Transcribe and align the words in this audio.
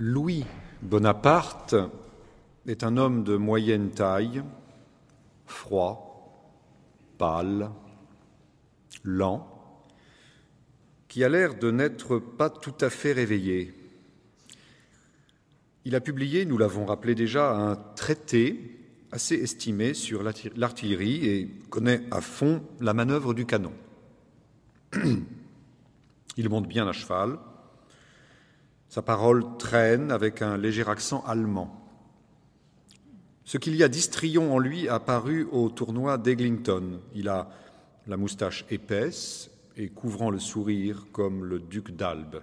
Louis 0.00 0.44
Bonaparte 0.80 1.74
est 2.68 2.84
un 2.84 2.96
homme 2.96 3.24
de 3.24 3.36
moyenne 3.36 3.90
taille, 3.90 4.44
froid, 5.44 6.54
pâle, 7.18 7.72
lent, 9.02 9.48
qui 11.08 11.24
a 11.24 11.28
l'air 11.28 11.58
de 11.58 11.72
n'être 11.72 12.20
pas 12.20 12.48
tout 12.48 12.76
à 12.80 12.90
fait 12.90 13.10
réveillé. 13.10 13.74
Il 15.84 15.96
a 15.96 16.00
publié, 16.00 16.44
nous 16.44 16.58
l'avons 16.58 16.86
rappelé 16.86 17.16
déjà, 17.16 17.50
un 17.50 17.74
traité 17.74 18.78
assez 19.10 19.34
estimé 19.34 19.94
sur 19.94 20.22
l'artillerie 20.22 21.26
et 21.26 21.48
connaît 21.70 22.02
à 22.12 22.20
fond 22.20 22.62
la 22.78 22.94
manœuvre 22.94 23.34
du 23.34 23.46
canon. 23.46 23.72
Il 26.36 26.48
monte 26.48 26.68
bien 26.68 26.86
à 26.86 26.92
cheval, 26.92 27.40
sa 28.88 29.02
parole 29.02 29.44
traîne 29.58 30.10
avec 30.10 30.42
un 30.42 30.56
léger 30.56 30.88
accent 30.88 31.22
allemand. 31.26 31.74
Ce 33.44 33.58
qu'il 33.58 33.76
y 33.76 33.82
a 33.82 33.88
d'histrion 33.88 34.54
en 34.54 34.58
lui 34.58 34.88
a 34.88 35.00
paru 35.00 35.46
au 35.52 35.68
tournoi 35.68 36.18
d'Eglinton. 36.18 37.00
Il 37.14 37.28
a 37.28 37.48
la 38.06 38.16
moustache 38.16 38.64
épaisse 38.70 39.50
et 39.76 39.88
couvrant 39.88 40.30
le 40.30 40.38
sourire 40.38 41.06
comme 41.12 41.44
le 41.44 41.58
duc 41.58 41.92
d'Albe, 41.94 42.42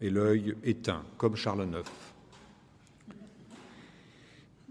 et 0.00 0.10
l'œil 0.10 0.54
éteint 0.62 1.02
comme 1.18 1.36
Charles 1.36 1.66
IX. 1.66 1.90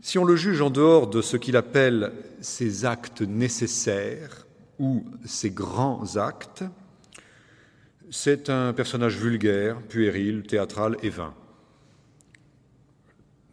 Si 0.02 0.18
on 0.18 0.26
le 0.26 0.36
juge 0.36 0.62
en 0.62 0.70
dehors 0.70 1.08
de 1.08 1.22
ce 1.22 1.38
qu'il 1.38 1.56
appelle 1.56 2.12
ses 2.42 2.86
actes 2.86 3.22
nécessaires 3.22 4.46
ou 4.80 5.06
ses 5.26 5.52
grands 5.52 6.18
actes, 6.18 6.64
c'est 8.16 8.52
un 8.52 8.74
personnage 8.74 9.18
vulgaire, 9.18 9.82
puéril, 9.82 10.44
théâtral 10.44 10.98
et 11.02 11.10
vain. 11.10 11.34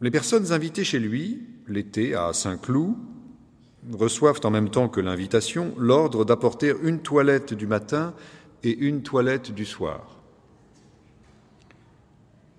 Les 0.01 0.11
personnes 0.11 0.51
invitées 0.51 0.83
chez 0.83 0.99
lui, 0.99 1.41
l'été 1.67 2.13
à 2.13 2.31
Saint-Cloud, 2.31 2.93
reçoivent 3.91 4.39
en 4.43 4.51
même 4.51 4.69
temps 4.69 4.87
que 4.87 5.01
l'invitation 5.01 5.73
l'ordre 5.79 6.25
d'apporter 6.25 6.73
une 6.83 6.99
toilette 6.99 7.55
du 7.55 7.65
matin 7.65 8.13
et 8.63 8.77
une 8.77 9.01
toilette 9.01 9.51
du 9.51 9.65
soir. 9.65 10.21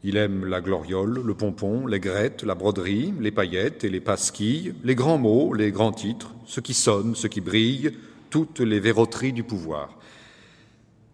Il 0.02 0.16
aime 0.16 0.44
la 0.44 0.60
gloriole, 0.60 1.22
le 1.24 1.34
pompon, 1.34 1.86
les 1.86 2.00
grettes, 2.00 2.42
la 2.42 2.56
broderie, 2.56 3.14
les 3.20 3.30
paillettes 3.30 3.84
et 3.84 3.88
les 3.88 4.00
pasquilles, 4.00 4.74
les 4.82 4.96
grands 4.96 5.18
mots, 5.18 5.54
les 5.54 5.70
grands 5.70 5.92
titres, 5.92 6.34
ce 6.46 6.58
qui 6.58 6.74
sonne, 6.74 7.14
ce 7.14 7.28
qui 7.28 7.40
brille, 7.40 7.92
toutes 8.28 8.58
les 8.58 8.80
verroteries 8.80 9.32
du 9.32 9.44
pouvoir. 9.44 10.01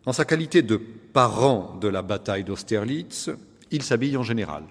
En 0.06 0.12
sa 0.12 0.24
qualité 0.24 0.62
de 0.62 0.76
parent 0.76 1.76
de 1.80 1.88
la 1.88 2.02
bataille 2.02 2.44
d'Austerlitz, 2.44 3.30
il 3.70 3.82
s'habille 3.82 4.16
en 4.16 4.22
général. 4.22 4.64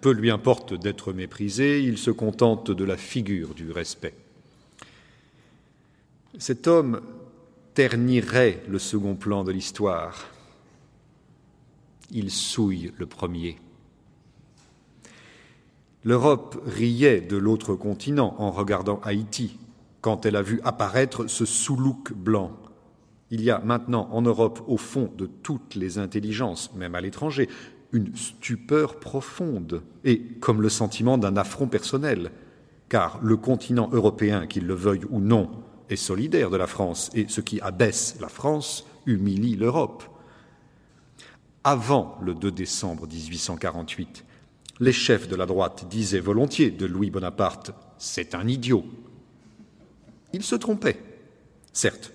Peu 0.00 0.12
lui 0.12 0.30
importe 0.30 0.74
d'être 0.74 1.12
méprisé, 1.12 1.82
il 1.82 1.98
se 1.98 2.10
contente 2.10 2.70
de 2.70 2.84
la 2.84 2.96
figure 2.96 3.54
du 3.54 3.70
respect. 3.70 4.14
Cet 6.38 6.66
homme 6.66 7.00
ternirait 7.74 8.62
le 8.68 8.78
second 8.78 9.16
plan 9.16 9.44
de 9.44 9.52
l'histoire. 9.52 10.26
Il 12.10 12.30
souille 12.30 12.92
le 12.96 13.06
premier. 13.06 13.58
L'Europe 16.04 16.62
riait 16.66 17.20
de 17.20 17.36
l'autre 17.36 17.74
continent 17.74 18.34
en 18.38 18.50
regardant 18.50 19.00
Haïti 19.02 19.58
quand 20.00 20.26
elle 20.26 20.36
a 20.36 20.42
vu 20.42 20.60
apparaître 20.64 21.26
ce 21.26 21.44
sous-look 21.44 22.12
blanc 22.12 22.52
il 23.30 23.42
y 23.42 23.50
a 23.50 23.58
maintenant 23.60 24.08
en 24.12 24.22
Europe, 24.22 24.62
au 24.66 24.76
fond 24.76 25.10
de 25.16 25.26
toutes 25.26 25.74
les 25.74 25.98
intelligences, 25.98 26.72
même 26.74 26.94
à 26.94 27.00
l'étranger, 27.00 27.48
une 27.92 28.14
stupeur 28.16 28.98
profonde 28.98 29.82
et 30.04 30.20
comme 30.40 30.62
le 30.62 30.68
sentiment 30.68 31.18
d'un 31.18 31.36
affront 31.36 31.68
personnel, 31.68 32.30
car 32.88 33.20
le 33.22 33.36
continent 33.36 33.88
européen, 33.92 34.46
qu'il 34.46 34.66
le 34.66 34.74
veuille 34.74 35.04
ou 35.10 35.20
non, 35.20 35.50
est 35.90 35.96
solidaire 35.96 36.50
de 36.50 36.56
la 36.56 36.66
France, 36.66 37.10
et 37.14 37.26
ce 37.28 37.40
qui 37.40 37.60
abaisse 37.60 38.16
la 38.20 38.28
France 38.28 38.86
humilie 39.06 39.56
l'Europe. 39.56 40.04
Avant 41.64 42.18
le 42.22 42.34
2 42.34 42.50
décembre 42.50 43.06
1848, 43.06 44.24
les 44.80 44.92
chefs 44.92 45.28
de 45.28 45.36
la 45.36 45.46
droite 45.46 45.86
disaient 45.90 46.20
volontiers 46.20 46.70
de 46.70 46.86
Louis 46.86 47.10
Bonaparte 47.10 47.72
C'est 47.98 48.34
un 48.34 48.46
idiot. 48.46 48.84
Ils 50.32 50.44
se 50.44 50.54
trompaient. 50.54 51.02
Certes, 51.72 52.12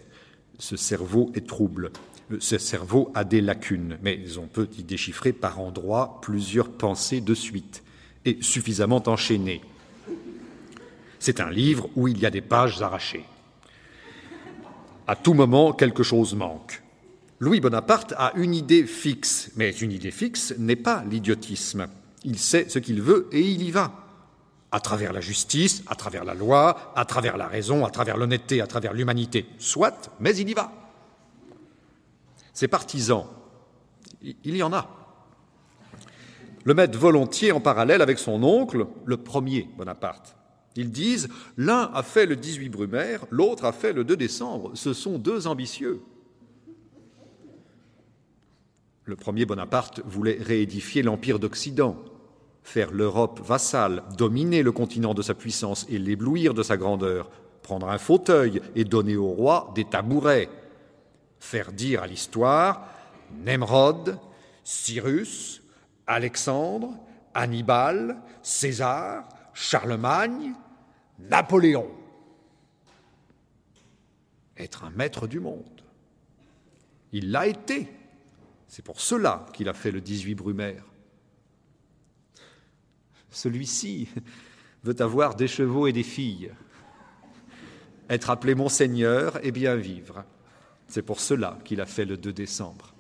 ce 0.64 0.78
cerveau 0.78 1.30
est 1.36 1.46
trouble. 1.46 1.92
Ce 2.40 2.58
cerveau 2.58 3.12
a 3.16 3.26
des 3.26 3.42
lacunes, 3.42 3.98
mais 4.02 4.22
on 4.38 4.48
peut 4.48 4.70
y 4.78 4.84
déchiffrer 4.84 5.34
par 5.34 5.60
endroits 5.60 6.22
plusieurs 6.22 6.70
pensées 6.70 7.20
de 7.20 7.34
suite 7.34 7.84
et 8.24 8.38
suffisamment 8.40 9.04
enchaînées. 9.08 9.62
C'est 11.20 11.42
un 11.42 11.52
livre 11.52 11.90
où 11.98 12.08
il 12.08 12.18
y 12.18 12.26
a 12.26 12.30
des 12.30 12.40
pages 12.40 12.82
arrachées. 12.82 13.26
À 15.06 15.18
tout 15.18 15.34
moment, 15.34 15.74
quelque 15.74 16.04
chose 16.04 16.34
manque. 16.34 16.82
Louis 17.42 17.60
Bonaparte 17.60 18.14
a 18.16 18.32
une 18.38 18.56
idée 18.56 18.86
fixe, 18.86 19.52
mais 19.58 19.72
une 19.72 19.92
idée 19.92 20.12
fixe 20.12 20.54
n'est 20.58 20.78
pas 20.78 21.04
l'idiotisme. 21.12 21.88
Il 22.24 22.40
sait 22.40 22.70
ce 22.70 22.80
qu'il 22.80 23.02
veut 23.02 23.28
et 23.34 23.42
il 23.42 23.64
y 23.64 23.72
va 23.72 24.03
à 24.74 24.80
travers 24.80 25.14
la 25.14 25.22
justice, 25.22 25.84
à 25.88 25.94
travers 25.94 26.26
la 26.26 26.34
loi, 26.34 26.92
à 26.96 27.06
travers 27.06 27.38
la 27.38 27.48
raison, 27.48 27.86
à 27.86 27.92
travers 27.92 28.18
l'honnêteté, 28.18 28.60
à 28.60 28.66
travers 28.66 28.92
l'humanité. 28.92 29.46
Soit, 29.60 30.12
mais 30.20 30.36
il 30.36 30.50
y 30.50 30.54
va. 30.56 30.72
Ses 32.54 32.68
partisans, 32.68 33.28
il 34.24 34.58
y 34.58 34.64
en 34.64 34.74
a. 34.74 34.90
Le 36.64 36.74
mettent 36.74 36.96
volontiers 36.96 37.52
en 37.52 37.62
parallèle 37.62 38.02
avec 38.02 38.18
son 38.18 38.44
oncle, 38.44 38.88
le 39.06 39.18
premier 39.18 39.70
Bonaparte. 39.78 40.36
Ils 40.76 40.92
disent 40.92 41.30
l'un 41.56 41.92
a 41.94 42.02
fait 42.02 42.26
le 42.26 42.36
18 42.36 42.70
Brumaire, 42.70 43.26
l'autre 43.30 43.66
a 43.66 43.74
fait 43.74 43.94
le 43.94 44.04
2 44.04 44.18
décembre. 44.18 44.72
Ce 44.74 44.94
sont 44.94 45.20
deux 45.20 45.46
ambitieux. 45.46 46.02
Le 49.06 49.16
premier 49.16 49.46
Bonaparte 49.46 50.02
voulait 50.04 50.40
réédifier 50.42 51.04
l'Empire 51.04 51.38
d'Occident 51.38 52.04
faire 52.64 52.92
l'Europe 52.92 53.42
vassale, 53.42 54.04
dominer 54.18 54.64
le 54.64 54.72
continent 54.72 55.14
de 55.14 55.22
sa 55.22 55.34
puissance 55.34 55.86
et 55.90 56.00
l'éblouir 56.00 56.54
de 56.54 56.64
sa 56.64 56.78
grandeur, 56.78 57.30
prendre 57.62 57.90
un 57.90 57.98
fauteuil 57.98 58.62
et 58.76 58.86
donner 58.86 59.16
au 59.16 59.28
roi 59.28 59.72
des 59.76 59.86
tabourets, 59.86 60.50
faire 61.40 61.72
dire 61.72 62.04
à 62.04 62.08
l'histoire 62.08 62.88
Nemrod, 63.46 64.18
Cyrus, 64.64 65.62
Alexandre, 66.08 66.94
Hannibal, 67.34 68.18
César, 68.42 69.28
Charlemagne, 69.54 70.54
Napoléon. 71.20 71.90
Être 74.58 74.84
un 74.86 74.92
maître 74.92 75.28
du 75.28 75.40
monde. 75.40 75.82
Il 77.12 77.32
l'a 77.32 77.48
été. 77.48 77.90
C'est 78.68 78.84
pour 78.84 79.02
cela 79.02 79.46
qu'il 79.54 79.68
a 79.70 79.74
fait 79.74 79.92
le 79.92 80.02
18 80.02 80.36
Brumaire. 80.36 80.84
Celui-ci 83.34 84.08
veut 84.84 85.02
avoir 85.02 85.36
des 85.36 85.48
chevaux 85.48 85.88
et 85.88 85.92
des 85.92 86.04
filles, 86.04 86.52
être 88.10 88.30
appelé 88.30 88.54
monseigneur 88.56 89.44
et 89.44 89.52
bien 89.52 89.76
vivre. 89.76 90.24
C'est 90.88 91.02
pour 91.02 91.20
cela 91.20 91.58
qu'il 91.66 91.82
a 91.82 91.86
fait 91.86 92.06
le 92.06 92.16
2 92.16 92.32
décembre. 92.32 92.94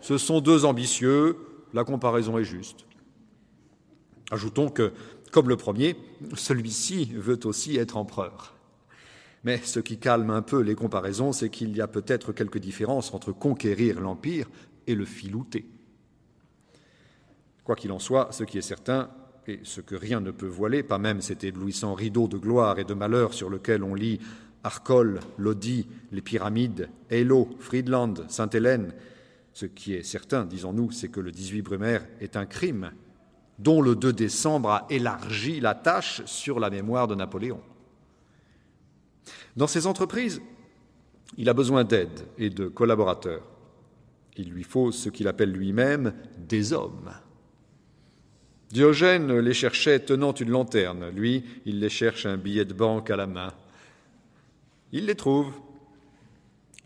Ce 0.00 0.18
sont 0.18 0.40
deux 0.40 0.64
ambitieux, 0.64 1.36
la 1.72 1.84
comparaison 1.84 2.38
est 2.38 2.44
juste. 2.44 2.84
Ajoutons 4.32 4.68
que, 4.68 4.92
comme 5.30 5.48
le 5.48 5.56
premier, 5.56 5.96
celui-ci 6.34 7.12
veut 7.14 7.38
aussi 7.44 7.76
être 7.76 7.96
empereur. 7.96 8.54
Mais 9.44 9.58
ce 9.58 9.78
qui 9.78 9.98
calme 9.98 10.30
un 10.30 10.42
peu 10.42 10.60
les 10.60 10.74
comparaisons, 10.74 11.32
c'est 11.32 11.50
qu'il 11.50 11.76
y 11.76 11.80
a 11.80 11.86
peut-être 11.86 12.32
quelques 12.32 12.58
différences 12.58 13.14
entre 13.14 13.30
conquérir 13.30 14.00
l'Empire 14.00 14.48
et 14.86 14.94
le 14.96 15.04
filouter. 15.04 15.66
Quoi 17.64 17.76
qu'il 17.76 17.92
en 17.92 17.98
soit, 17.98 18.28
ce 18.32 18.44
qui 18.44 18.58
est 18.58 18.62
certain, 18.62 19.10
et 19.46 19.60
ce 19.62 19.80
que 19.80 19.94
rien 19.94 20.20
ne 20.20 20.30
peut 20.30 20.46
voiler, 20.46 20.82
pas 20.82 20.98
même 20.98 21.20
cet 21.20 21.44
éblouissant 21.44 21.94
rideau 21.94 22.28
de 22.28 22.38
gloire 22.38 22.78
et 22.78 22.84
de 22.84 22.94
malheur 22.94 23.34
sur 23.34 23.50
lequel 23.50 23.82
on 23.82 23.94
lit 23.94 24.20
Arcole, 24.64 25.20
Lodi, 25.38 25.88
les 26.12 26.22
pyramides, 26.22 26.88
Halo, 27.10 27.48
Friedland, 27.58 28.24
Sainte-Hélène, 28.28 28.94
ce 29.52 29.66
qui 29.66 29.94
est 29.94 30.02
certain, 30.02 30.44
disons-nous, 30.44 30.92
c'est 30.92 31.08
que 31.08 31.20
le 31.20 31.32
18 31.32 31.62
Brumaire 31.62 32.06
est 32.20 32.36
un 32.36 32.46
crime 32.46 32.92
dont 33.58 33.82
le 33.82 33.94
2 33.94 34.12
décembre 34.12 34.70
a 34.70 34.86
élargi 34.88 35.60
la 35.60 35.74
tâche 35.74 36.22
sur 36.24 36.58
la 36.58 36.70
mémoire 36.70 37.06
de 37.06 37.14
Napoléon. 37.14 37.60
Dans 39.56 39.66
ses 39.66 39.86
entreprises, 39.86 40.40
il 41.36 41.48
a 41.48 41.54
besoin 41.54 41.84
d'aide 41.84 42.26
et 42.38 42.50
de 42.50 42.68
collaborateurs. 42.68 43.46
Il 44.36 44.50
lui 44.50 44.64
faut 44.64 44.92
ce 44.92 45.10
qu'il 45.10 45.28
appelle 45.28 45.52
lui-même 45.52 46.14
des 46.38 46.72
hommes. 46.72 47.10
Diogène 48.72 49.38
les 49.38 49.52
cherchait 49.52 50.00
tenant 50.00 50.32
une 50.32 50.48
lanterne. 50.48 51.10
Lui, 51.10 51.44
il 51.66 51.80
les 51.80 51.90
cherche 51.90 52.24
un 52.24 52.38
billet 52.38 52.64
de 52.64 52.72
banque 52.72 53.10
à 53.10 53.16
la 53.16 53.26
main. 53.26 53.52
Il 54.92 55.04
les 55.04 55.14
trouve. 55.14 55.52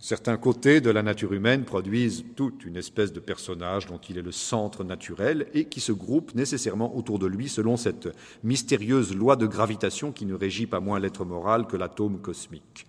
Certains 0.01 0.37
côtés 0.37 0.81
de 0.81 0.91
la 0.91 1.05
nature 1.05 1.33
humaine 1.33 1.65
produisent 1.65 2.25
toute 2.35 2.65
une 2.65 2.77
espèce 2.77 3.13
de 3.13 3.21
personnage 3.21 3.87
dont 3.87 3.99
il 3.99 4.19
est 4.19 4.23
le 4.23 4.33
centre 4.33 4.83
naturel 4.83 5.47
et 5.55 5.67
qui 5.67 5.79
se 5.79 5.93
groupe 5.93 6.35
nécessairement 6.35 6.97
autour 6.97 7.21
de 7.21 7.27
lui 7.27 7.49
selon 7.49 7.77
cette 7.77 8.09
mystérieuse 8.43 9.15
loi 9.15 9.37
de 9.37 9.47
gravitation 9.47 10.11
qui 10.11 10.27
ne 10.27 10.35
régit 10.35 10.67
pas 10.67 10.81
moins 10.81 10.99
l'être 10.99 11.25
moral 11.25 11.69
que 11.69 11.77
l'atome 11.77 12.21
cosmique. 12.21 12.89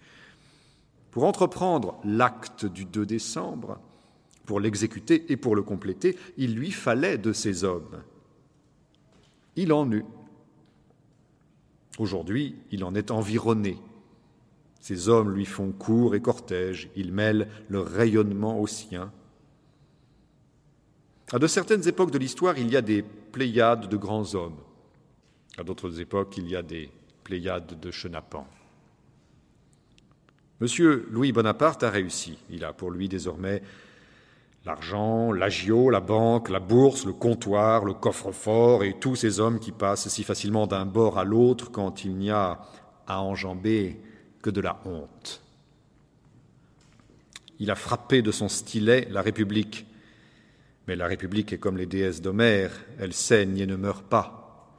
Pour 1.11 1.23
entreprendre 1.25 1.99
l'acte 2.03 2.65
du 2.65 2.85
2 2.85 3.05
décembre, 3.05 3.79
pour 4.47 4.59
l'exécuter 4.59 5.31
et 5.31 5.37
pour 5.37 5.55
le 5.55 5.61
compléter, 5.61 6.17
il 6.37 6.55
lui 6.55 6.71
fallait 6.71 7.19
de 7.19 7.31
ces 7.31 7.63
hommes. 7.63 8.01
Il 9.57 9.73
en 9.73 9.91
eut. 9.91 10.05
Aujourd'hui, 11.99 12.55
il 12.71 12.85
en 12.85 12.95
est 12.95 13.11
environné 13.11 13.77
ces 14.87 15.09
hommes 15.09 15.33
lui 15.33 15.43
font 15.43 15.73
cour 15.73 16.15
et 16.15 16.21
cortège, 16.21 16.89
ils 16.95 17.11
mêlent 17.11 17.49
leur 17.69 17.87
rayonnement 17.87 18.57
au 18.57 18.67
sien. 18.67 19.11
À 21.33 21.39
de 21.39 21.47
certaines 21.47 21.85
époques 21.89 22.11
de 22.11 22.17
l'histoire, 22.17 22.57
il 22.57 22.71
y 22.71 22.77
a 22.77 22.81
des 22.81 23.03
pléiades 23.03 23.89
de 23.89 23.97
grands 23.97 24.33
hommes. 24.33 24.55
À 25.57 25.65
d'autres 25.65 25.99
époques, 25.99 26.37
il 26.37 26.47
y 26.47 26.55
a 26.55 26.61
des 26.61 26.89
pléiades 27.25 27.77
de 27.77 27.91
chenapans. 27.91 28.47
Monsieur 30.61 31.05
Louis 31.11 31.33
Bonaparte 31.33 31.83
a 31.83 31.89
réussi. 31.89 32.37
Il 32.49 32.63
a 32.63 32.71
pour 32.71 32.89
lui 32.89 33.09
désormais 33.09 33.61
l'argent, 34.67 35.31
l'agio, 35.31 35.89
la 35.89 36.01
banque, 36.01 36.49
la 36.49 36.59
bourse, 36.59 37.05
le 37.05 37.13
comptoir, 37.13 37.85
le 37.85 37.93
coffre-fort 37.93 38.83
et 38.83 38.99
tous 38.99 39.15
ces 39.15 39.39
hommes 39.39 39.59
qui 39.59 39.71
passent 39.71 40.09
si 40.09 40.23
facilement 40.23 40.67
d'un 40.67 40.85
bord 40.85 41.17
à 41.17 41.23
l'autre 41.23 41.71
quand 41.71 42.03
il 42.03 42.15
n'y 42.15 42.29
a 42.29 42.59
à 43.07 43.21
enjamber 43.21 43.97
que 44.41 44.49
de 44.49 44.59
la 44.59 44.79
honte. 44.85 45.41
Il 47.59 47.71
a 47.71 47.75
frappé 47.75 48.21
de 48.21 48.31
son 48.31 48.49
stylet 48.49 49.07
la 49.09 49.21
République. 49.21 49.87
Mais 50.87 50.97
la 50.97 51.07
République 51.07 51.53
est 51.53 51.57
comme 51.57 51.77
les 51.77 51.85
déesses 51.85 52.21
d'Homère, 52.21 52.71
elle 52.99 53.13
saigne 53.13 53.57
et 53.57 53.65
ne 53.65 53.75
meurt 53.77 54.05
pas. 54.05 54.69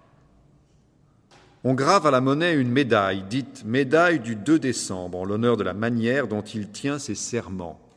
On 1.65 1.75
grave 1.75 2.07
à 2.07 2.11
la 2.11 2.21
monnaie 2.21 2.55
une 2.55 2.71
médaille, 2.71 3.25
dite 3.29 3.65
médaille 3.65 4.21
du 4.21 4.37
2 4.37 4.59
décembre, 4.59 5.19
en 5.19 5.25
l'honneur 5.25 5.57
de 5.57 5.65
la 5.65 5.75
manière 5.75 6.29
dont 6.29 6.43
il 6.43 6.71
tient 6.71 6.99
ses 6.99 7.15
serments. 7.15 7.88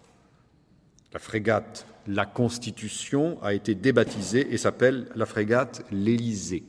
La 1.13 1.19
frégate 1.19 1.85
La 2.07 2.25
Constitution 2.25 3.37
a 3.43 3.53
été 3.53 3.75
débaptisée 3.75 4.53
et 4.53 4.57
s'appelle 4.57 5.07
la 5.15 5.25
frégate 5.25 5.83
L'Élysée. 5.91 6.63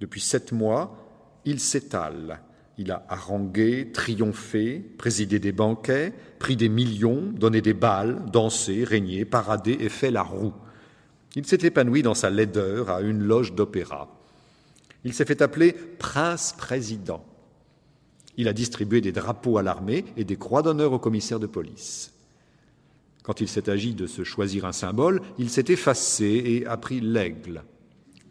Depuis 0.00 0.20
sept 0.20 0.52
mois, 0.52 0.96
il 1.44 1.60
s'étale. 1.60 2.40
Il 2.76 2.90
a 2.90 3.04
harangué, 3.08 3.90
triomphé, 3.92 4.78
présidé 4.96 5.38
des 5.38 5.52
banquets, 5.52 6.12
pris 6.38 6.56
des 6.56 6.68
millions, 6.68 7.22
donné 7.22 7.60
des 7.60 7.74
balles, 7.74 8.24
dansé, 8.32 8.84
régné, 8.84 9.24
paradé 9.24 9.76
et 9.80 9.88
fait 9.88 10.10
la 10.10 10.22
roue. 10.22 10.54
Il 11.36 11.46
s'est 11.46 11.58
épanoui 11.62 12.02
dans 12.02 12.14
sa 12.14 12.30
laideur 12.30 12.90
à 12.90 13.02
une 13.02 13.22
loge 13.22 13.54
d'opéra. 13.54 14.08
Il 15.04 15.14
s'est 15.14 15.24
fait 15.24 15.42
appeler 15.42 15.72
prince-président. 15.72 17.24
Il 18.36 18.48
a 18.48 18.52
distribué 18.52 19.00
des 19.00 19.12
drapeaux 19.12 19.58
à 19.58 19.62
l'armée 19.62 20.04
et 20.16 20.24
des 20.24 20.36
croix 20.36 20.62
d'honneur 20.62 20.92
aux 20.92 20.98
commissaires 20.98 21.40
de 21.40 21.46
police. 21.46 22.12
Quand 23.30 23.40
il 23.40 23.46
s'est 23.46 23.70
agi 23.70 23.94
de 23.94 24.08
se 24.08 24.24
choisir 24.24 24.64
un 24.64 24.72
symbole, 24.72 25.22
il 25.38 25.50
s'est 25.50 25.66
effacé 25.68 26.24
et 26.24 26.66
a 26.66 26.76
pris 26.76 27.00
l'aigle, 27.00 27.62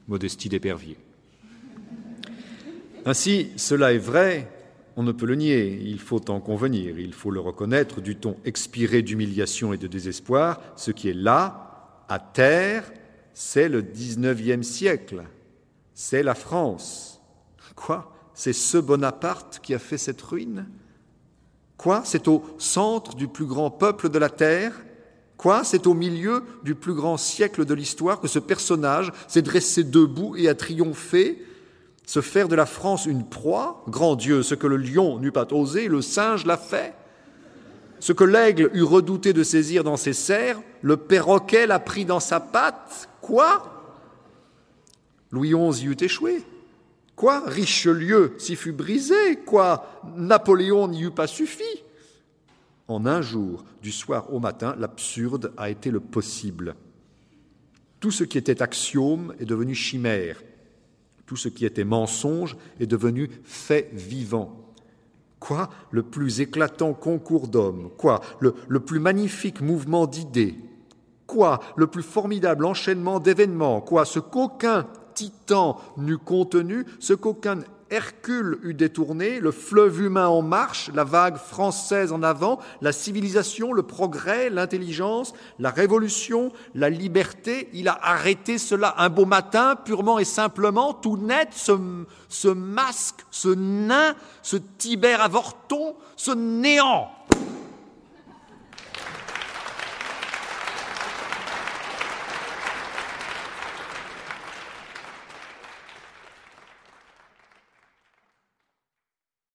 modestie 0.09 0.49
d'épervier. 0.49 0.97
Ainsi, 3.05 3.47
cela 3.55 3.93
est 3.93 3.97
vrai, 3.97 4.51
on 4.97 5.03
ne 5.03 5.13
peut 5.13 5.25
le 5.25 5.35
nier, 5.35 5.79
il 5.81 5.99
faut 5.99 6.29
en 6.29 6.41
convenir, 6.41 6.99
il 6.99 7.13
faut 7.13 7.31
le 7.31 7.39
reconnaître 7.39 8.01
du 8.01 8.17
ton 8.17 8.35
expiré 8.43 9.01
d'humiliation 9.01 9.71
et 9.71 9.77
de 9.77 9.87
désespoir, 9.87 10.59
ce 10.75 10.91
qui 10.91 11.07
est 11.07 11.13
là, 11.13 12.03
à 12.09 12.19
terre, 12.19 12.91
c'est 13.33 13.69
le 13.69 13.81
XIXe 13.81 14.67
siècle, 14.67 15.23
c'est 15.93 16.23
la 16.23 16.35
France. 16.35 17.21
Quoi? 17.73 18.13
C'est 18.33 18.51
ce 18.51 18.77
Bonaparte 18.77 19.61
qui 19.63 19.73
a 19.73 19.79
fait 19.79 19.97
cette 19.97 20.21
ruine? 20.21 20.67
Quoi? 21.77 22.01
C'est 22.03 22.27
au 22.27 22.43
centre 22.57 23.15
du 23.15 23.29
plus 23.29 23.45
grand 23.45 23.71
peuple 23.71 24.09
de 24.09 24.19
la 24.19 24.29
terre? 24.29 24.73
Quoi? 25.39 25.63
C'est 25.63 25.87
au 25.87 25.93
milieu 25.93 26.43
du 26.63 26.75
plus 26.75 26.93
grand 26.93 27.15
siècle 27.15 27.63
de 27.63 27.73
l'histoire 27.73 28.19
que 28.19 28.27
ce 28.27 28.39
personnage 28.39 29.13
s'est 29.29 29.41
dressé 29.41 29.85
debout 29.85 30.35
et 30.35 30.49
a 30.49 30.53
triomphé 30.53 31.41
se 32.05 32.19
faire 32.19 32.49
de 32.49 32.55
la 32.55 32.65
France 32.65 33.05
une 33.05 33.23
proie, 33.23 33.85
grand 33.87 34.17
Dieu, 34.17 34.43
ce 34.43 34.53
que 34.53 34.67
le 34.67 34.75
lion 34.75 35.17
n'eût 35.17 35.31
pas 35.31 35.47
osé, 35.53 35.87
le 35.87 36.01
singe 36.01 36.45
l'a 36.45 36.57
fait. 36.57 36.93
Ce 38.01 38.11
que 38.11 38.25
l'aigle 38.25 38.69
eût 38.73 38.83
redouté 38.83 39.31
de 39.31 39.43
saisir 39.43 39.85
dans 39.85 39.95
ses 39.95 40.11
serres, 40.11 40.59
le 40.81 40.97
perroquet 40.97 41.67
l'a 41.67 41.79
pris 41.79 42.03
dans 42.03 42.19
sa 42.19 42.41
patte. 42.41 43.07
Quoi? 43.21 43.63
Louis 45.31 45.53
XI 45.53 45.83
y 45.83 45.85
eût 45.85 45.97
échoué. 46.01 46.43
Quoi? 47.15 47.43
Richelieu 47.45 48.33
s'y 48.39 48.57
fut 48.57 48.73
brisé. 48.73 49.37
Quoi? 49.45 49.85
Napoléon 50.17 50.89
n'y 50.89 51.03
eût 51.03 51.11
pas 51.11 51.27
suffi. 51.27 51.85
En 52.89 53.05
un 53.05 53.21
jour, 53.21 53.63
du 53.83 53.91
soir 53.91 54.33
au 54.33 54.39
matin, 54.39 54.75
l'absurde 54.79 55.53
a 55.57 55.69
été 55.69 55.91
le 55.91 55.99
possible. 55.99 56.75
Tout 57.99 58.09
ce 58.09 58.23
qui 58.23 58.39
était 58.39 58.63
axiome 58.63 59.33
est 59.39 59.45
devenu 59.45 59.75
chimère. 59.75 60.41
Tout 61.27 61.35
ce 61.35 61.49
qui 61.49 61.65
était 61.65 61.83
mensonge 61.83 62.57
est 62.79 62.87
devenu 62.87 63.29
fait 63.43 63.91
vivant. 63.93 64.73
Quoi? 65.39 65.69
Le 65.91 66.01
plus 66.01 66.41
éclatant 66.41 66.93
concours 66.93 67.47
d'hommes. 67.47 67.91
Quoi? 67.95 68.21
Le, 68.39 68.55
le 68.67 68.79
plus 68.79 68.99
magnifique 68.99 69.61
mouvement 69.61 70.07
d'idées. 70.07 70.55
Quoi? 71.27 71.59
Le 71.75 71.85
plus 71.85 72.01
formidable 72.01 72.65
enchaînement 72.65 73.19
d'événements. 73.19 73.81
Quoi? 73.81 74.03
Ce 74.05 74.17
qu'aucun 74.17 74.87
titan 75.13 75.79
n'eût 75.95 76.17
contenu, 76.17 76.85
ce 76.99 77.13
qu'aucun 77.13 77.59
Hercule 77.91 78.59
eut 78.63 78.73
détourné, 78.73 79.39
le 79.39 79.51
fleuve 79.51 80.01
humain 80.01 80.27
en 80.27 80.41
marche, 80.41 80.91
la 80.93 81.03
vague 81.03 81.37
française 81.37 82.11
en 82.11 82.23
avant, 82.23 82.59
la 82.81 82.91
civilisation, 82.91 83.73
le 83.73 83.83
progrès, 83.83 84.49
l'intelligence, 84.49 85.33
la 85.57 85.71
révolution, 85.71 86.51
la 86.75 86.89
liberté. 86.89 87.69
Il 87.73 87.87
a 87.87 87.99
arrêté 88.01 88.57
cela 88.57 88.95
un 88.97 89.09
beau 89.09 89.25
matin, 89.25 89.75
purement 89.75 90.19
et 90.19 90.25
simplement, 90.25 90.93
tout 90.93 91.17
net, 91.17 91.49
ce, 91.53 92.47
masque, 92.47 93.25
ce 93.31 93.49
nain, 93.49 94.15
ce 94.41 94.57
Tibère 94.57 95.21
avorton, 95.21 95.95
ce 96.15 96.31
néant. 96.31 97.11